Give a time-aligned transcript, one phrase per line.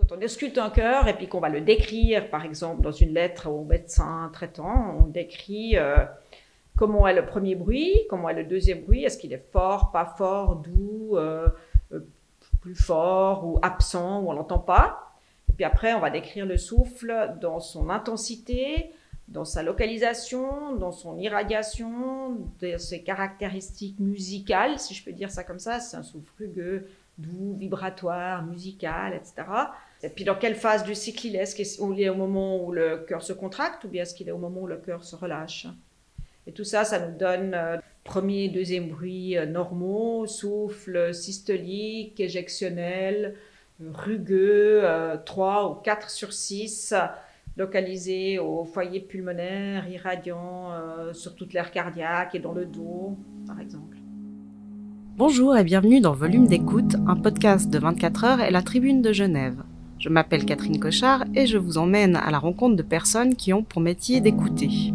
[0.00, 3.12] Quand on ausculte un cœur et puis qu'on va le décrire, par exemple, dans une
[3.12, 5.96] lettre au médecin traitant, on décrit euh,
[6.76, 10.06] comment est le premier bruit, comment est le deuxième bruit, est-ce qu'il est fort, pas
[10.16, 11.48] fort, doux, euh,
[11.92, 12.00] euh,
[12.62, 15.14] plus fort ou absent ou on l'entend pas.
[15.50, 18.92] Et puis après, on va décrire le souffle dans son intensité,
[19.28, 25.44] dans sa localisation, dans son irradiation, dans ses caractéristiques musicales, si je peux dire ça
[25.44, 25.78] comme ça.
[25.78, 26.86] C'est un souffle rugueux,
[27.20, 29.48] doux, vibratoire, musical, etc.
[30.02, 31.40] Et puis dans quelle phase du cycle il est?
[31.40, 34.32] Est-ce qu'il est au moment où le cœur se contracte ou bien est-ce qu'il est
[34.32, 35.66] au moment où le cœur se relâche?
[36.46, 43.36] Et tout ça, ça nous donne euh, premier, deuxième bruit euh, normaux, souffle systolique, éjectionnel,
[43.80, 46.94] rugueux, euh, 3 ou 4 sur 6,
[47.56, 53.16] localisé au foyer pulmonaire, irradiant euh, sur toute l'air cardiaque et dans le dos,
[53.46, 53.99] par exemple.
[55.20, 59.12] Bonjour et bienvenue dans Volume d'écoute, un podcast de 24 heures et la Tribune de
[59.12, 59.62] Genève.
[59.98, 63.62] Je m'appelle Catherine Cochard et je vous emmène à la rencontre de personnes qui ont
[63.62, 64.94] pour métier d'écouter.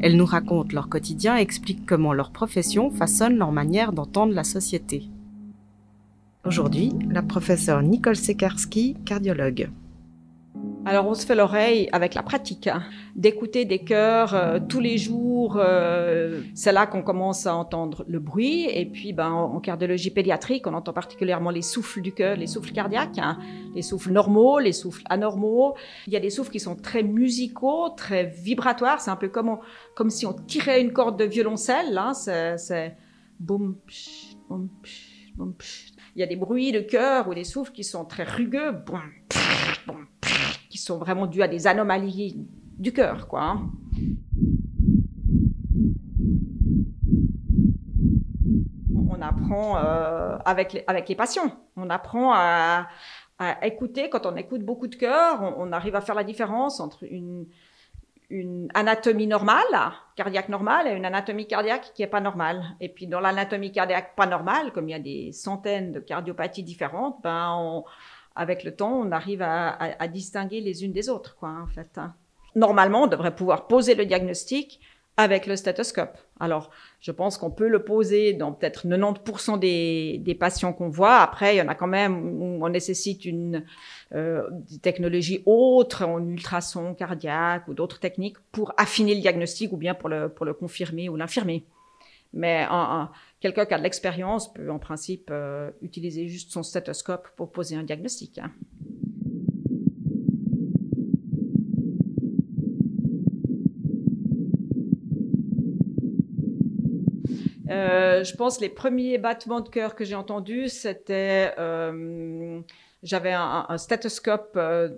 [0.00, 4.42] Elles nous racontent leur quotidien et expliquent comment leur profession façonne leur manière d'entendre la
[4.42, 5.04] société.
[6.44, 9.70] Aujourd'hui, la professeure Nicole Sekarski, cardiologue.
[10.84, 12.82] Alors on se fait l'oreille avec la pratique, hein.
[13.14, 15.56] d'écouter des chœurs euh, tous les jours.
[15.56, 18.64] euh, c'est là qu'on commence à entendre le bruit.
[18.68, 22.72] Et puis ben, en, cardiologie pédiatrique, on entend particulièrement les souffles du cœur, les souffles
[22.72, 23.38] cardiaques, hein.
[23.76, 25.76] les souffles normaux, les souffles anormaux.
[26.08, 29.00] Il y a des souffles qui sont très musicaux, très vibratoires.
[29.00, 29.58] C'est un peu comme,
[29.94, 31.96] comme si on tirait une corde de violoncelle.
[31.96, 32.12] Hein.
[32.12, 32.96] C'est,
[33.38, 35.92] boum, psh, boum, psh, boum, psh.
[36.16, 39.00] Il y a des bruits de cœur ou des souffles qui sont très rugueux, boum,
[39.86, 40.06] boum,
[40.72, 42.34] qui sont vraiment dus à des anomalies
[42.78, 43.42] du cœur, quoi.
[43.42, 43.70] hein.
[49.10, 51.52] On apprend euh, avec, les, patients.
[51.76, 52.88] On apprend à,
[53.62, 54.08] écouter.
[54.08, 57.46] Quand on écoute beaucoup de cœur, on, arrive à faire la différence entre une,
[58.72, 62.64] anatomie normale, cardiaque normale, et une anatomie cardiaque qui est pas normale.
[62.80, 66.62] Et puis dans l'anatomie cardiaque pas normale, comme il y a des centaines de cardiopathies
[66.62, 67.84] différentes, ben on,
[68.34, 71.88] avec le temps, on arrive à, distinguer les unes des autres, quoi, en fait.
[71.96, 72.14] hein.
[72.54, 74.80] Normalement, on devrait pouvoir poser le diagnostic
[75.16, 76.16] avec le stéthoscope.
[76.40, 81.18] Alors, je pense qu'on peut le poser dans peut-être 90% des, patients qu'on voit.
[81.18, 83.64] Après, il y en a quand même où on nécessite une
[84.14, 89.76] euh, des technologies autres, en ultrason cardiaque ou d'autres techniques pour affiner le diagnostic ou
[89.76, 91.64] bien pour le confirmer ou l'infirmer.
[92.34, 96.62] Mais un- un- quelqu'un qui a de l'expérience peut en principe euh, utiliser juste son
[96.62, 98.38] stéthoscope pour poser un diagnostic.
[98.38, 98.50] hein.
[107.72, 112.60] Euh, je pense les premiers battements de cœur que j'ai entendus, c'était euh,
[113.02, 114.90] j'avais un, un stéthoscope euh,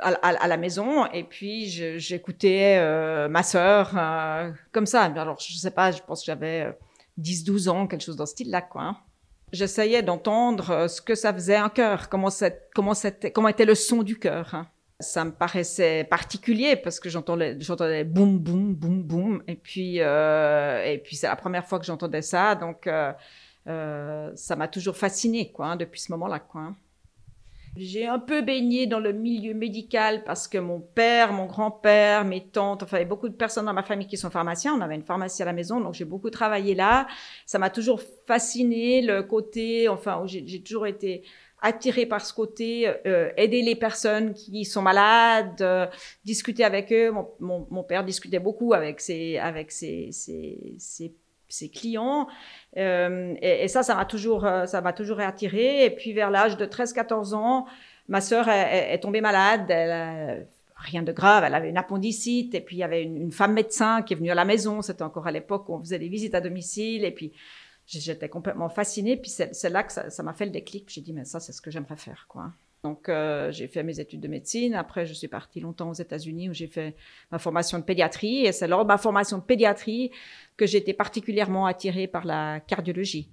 [0.00, 1.66] à, la maison et puis
[1.98, 2.78] j'écoutais
[3.28, 3.92] ma sœur
[4.72, 5.02] comme ça.
[5.04, 6.72] Alors je sais pas, je pense que j'avais euh,
[7.20, 8.82] 10-12 ans, quelque chose dans ce style-là, quoi.
[8.82, 8.96] hein.
[9.52, 12.28] J'essayais d'entendre ce que ça faisait un cœur, comment,
[12.74, 12.92] comment,
[13.34, 14.54] comment était le son du cœur.
[14.54, 14.66] hein.
[15.00, 19.42] Ça me paraissait particulier parce que j'entendais, j'entendais boum, boum, boum, boum.
[19.46, 23.12] Et puis, euh, et puis c'est la première fois que j'entendais ça, donc euh,
[23.68, 26.62] euh, ça m'a toujours fasciné, quoi, hein, depuis ce moment-là, quoi.
[26.62, 26.76] hein.
[27.76, 32.44] J'ai un peu baigné dans le milieu médical parce que mon père, mon grand-père, mes
[32.48, 34.74] tantes, enfin, il y avait beaucoup de personnes dans ma famille qui sont pharmaciens.
[34.74, 37.06] On avait une pharmacie à la maison, donc j'ai beaucoup travaillé là.
[37.46, 41.22] Ça m'a toujours fasciné le côté, enfin, j'ai toujours été
[41.60, 45.86] attirée par ce côté, euh, aider les personnes qui sont malades, euh,
[46.24, 47.10] discuter avec eux.
[47.10, 50.78] Mon, mon, mon père discutait beaucoup avec ses, avec ses, ses,
[51.48, 52.28] ses, clients.
[52.76, 55.84] Euh, et, ça, ça m'a toujours, euh, ça m'a toujours attiré.
[55.84, 57.66] Et puis vers l'âge de 13-14 ans,
[58.06, 59.66] ma sœur est, est- tombée malade.
[59.68, 62.54] Elle, rien de grave, elle avait une appendicite.
[62.54, 64.80] Et puis il y avait une, une femme médecin qui est venue à la maison.
[64.80, 67.04] C'était encore à l'époque où on faisait des visites à domicile.
[67.04, 67.32] Et puis
[67.88, 69.16] j'étais complètement fascinée.
[69.16, 70.88] Puis c'est là que ça m'a fait le déclic.
[70.88, 72.52] J'ai dit mais ça c'est ce que j'aimerais faire quoi.
[72.84, 74.74] Donc euh, j'ai fait mes études de médecine.
[74.74, 76.94] Après je suis partie longtemps aux États-Unis où j'ai fait
[77.32, 78.44] ma formation de pédiatrie.
[78.46, 80.10] Et c'est lors de ma formation de pédiatrie
[80.56, 83.28] que été particulièrement attirée par la cardiologie.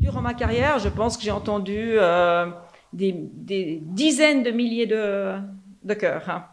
[0.00, 2.50] Durant ma carrière, je pense que j'ai entendu euh,
[2.92, 5.36] des, des dizaines de milliers de,
[5.84, 6.28] de cœurs.
[6.28, 6.46] hein.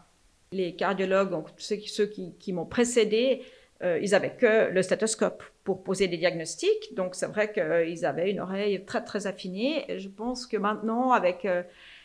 [0.52, 3.42] Les cardiologues, donc ceux qui, m'ont précédé,
[3.82, 6.94] euh, ils avaient que le stéthoscope pour poser des diagnostics.
[6.94, 9.84] Donc c'est vrai qu'ils avaient une oreille très très affinée.
[9.98, 11.62] Je pense que maintenant, avec euh,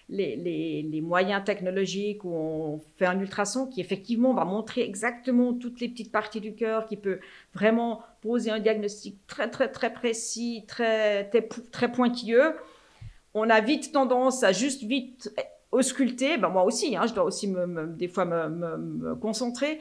[0.09, 5.89] les, moyens technologiques où on fait un ultrason qui effectivement va montrer exactement toutes les
[5.89, 7.19] petites parties du cœur, qui peut
[7.53, 11.29] vraiment poser un diagnostic très très très précis, très,
[11.71, 12.55] très pointilleux.
[13.33, 15.33] On a vite tendance à juste vite
[15.73, 19.79] ausculter, ben moi aussi, hein, je dois aussi me, des fois me, me, concentrer.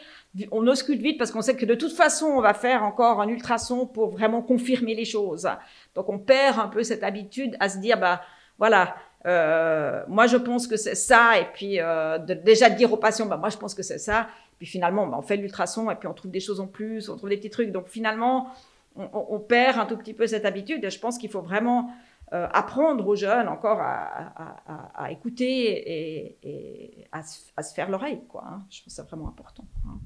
[0.50, 3.29] On ausculte vite parce qu'on sait que de toute façon, on va faire encore un
[3.29, 5.49] ultrason pour vraiment confirmer les choses.
[5.94, 8.23] Donc on perd un peu cette habitude à se dire, bah
[8.59, 8.94] voilà,
[9.27, 11.39] euh, moi, je pense que c'est ça.
[11.39, 14.29] Et puis, euh, déjà de dire aux patients, bah, moi, je pense que c'est ça.
[14.59, 17.17] Puis finalement, bah, on fait l'ultrason et puis on trouve des choses en plus, on
[17.17, 17.73] trouve des petits trucs.
[17.73, 18.49] Donc finalement,
[18.97, 20.85] on, on, perd un tout petit peu cette habitude.
[20.85, 21.91] Et je pense qu'il faut vraiment
[22.32, 28.23] euh, apprendre aux jeunes encore à, à, à, écouter et, et à, se faire l'oreille.
[28.29, 28.64] Quoi, hein.
[28.70, 29.67] Je pense que c'est vraiment important.
[29.87, 29.99] Hein.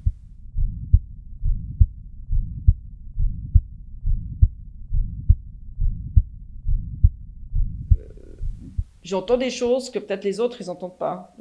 [9.06, 11.34] j'entends des choses que peut-être les autres, ils n'entendent pas.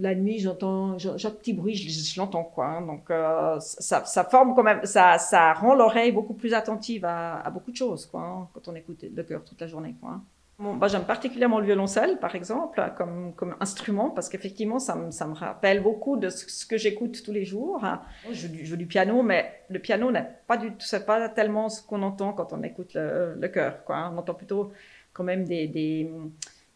[0.00, 2.66] La nuit, j'entends, j'ai petit bruit, je, l'entends, quoi.
[2.66, 2.82] Hein.
[2.82, 7.70] Donc, euh, ça, forme quand même, ça, ça rend l'oreille beaucoup plus attentive à, beaucoup
[7.70, 10.10] de choses, quoi, hein, quand on écoute le cœur toute la journée, quoi.
[10.10, 10.22] Hein.
[10.58, 15.10] Bon, bah, j'aime particulièrement le violoncelle, par exemple, comme, comme instrument, parce qu'effectivement, ça me,
[15.10, 17.82] ça me rappelle beaucoup de ce, que j'écoute tous les jours.
[18.30, 21.70] Je, je, joue du piano, mais le piano n'est pas du tout, c'est pas tellement
[21.70, 24.10] ce qu'on entend quand on écoute le, le cœur, quoi.
[24.12, 24.70] On entend plutôt
[25.14, 26.10] quand même des,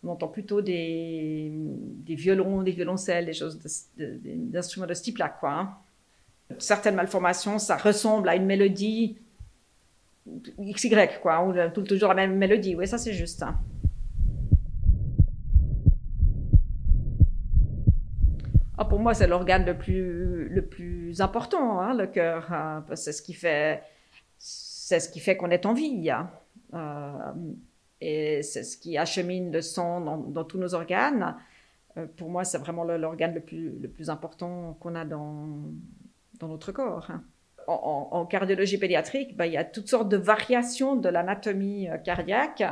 [0.05, 1.51] on entend plutôt des,
[2.07, 3.59] violons, des violoncelles, des choses,
[3.97, 5.37] d'instruments de, de, ce type-là.
[5.43, 5.75] Hein.
[6.59, 9.19] Certaines malformations, ça ressemble à une mélodie
[10.59, 10.91] XY,
[11.23, 12.75] quoi, ou toujours la même mélodie.
[12.75, 13.43] Oui, ça c'est juste.
[13.43, 13.59] Hein.
[18.77, 22.53] Ah, pour moi, c'est l'organe le plus, le plus important, hein, le cœur.
[22.53, 23.83] Hein, c'est ce qui fait,
[24.39, 26.11] c'est ce qui fait qu'on est en vie.
[26.75, 27.33] Euh,
[28.05, 31.37] et c'est ce qui achemine le sang dans, tous nos organes.
[31.97, 33.41] Euh, pour moi, c'est vraiment l'organe le
[33.89, 35.63] plus, important qu'on a dans,
[36.39, 37.11] dans notre corps.
[37.11, 37.25] Hein.
[37.67, 42.63] En, cardiologie pédiatrique, ben, il y a toutes sortes de variations de l'anatomie euh, cardiaque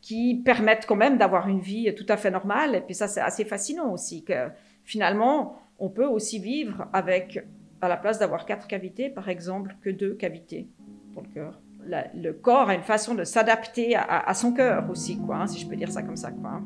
[0.00, 2.74] qui permettent quand même d'avoir une vie tout à fait normale.
[2.74, 4.48] Et puis ça, c'est assez fascinant aussi, que
[4.82, 7.44] finalement, on peut aussi vivre avec,
[7.82, 10.68] à la place d'avoir quatre cavités, par exemple, que deux cavités
[11.12, 15.36] pour le cœur le corps a une façon de s'adapter à, son cœur aussi, quoi,
[15.36, 16.28] hein, si je peux dire ça comme ça.
[16.28, 16.62] Hein.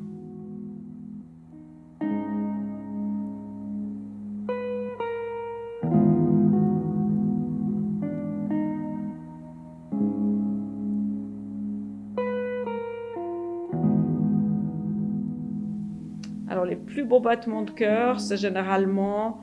[16.48, 19.40] Alors les plus beaux battements de cœur, c'est généralement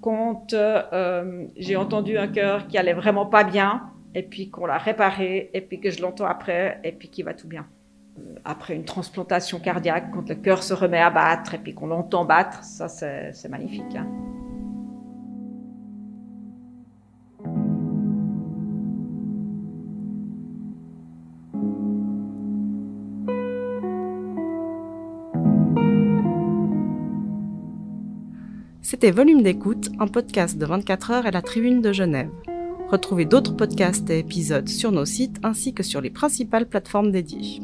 [0.00, 4.78] quand euh, j'ai entendu un cœur qui allait vraiment pas bien et puis qu'on l'a
[4.78, 7.66] réparé, et puis que je l'entends après, et puis qu'il va tout bien.
[8.18, 11.88] Euh, après une transplantation cardiaque, quand le cœur se remet à battre, et puis qu'on
[11.88, 13.84] l'entend battre, ça c'est magnifique.
[13.94, 14.08] Hein.
[28.80, 32.30] C'était Volume d'écoute, un podcast de 24 heures à la Tribune de Genève.
[32.88, 37.60] Retrouvez d'autres podcasts et épisodes sur nos sites ainsi que sur les principales plateformes dédiées.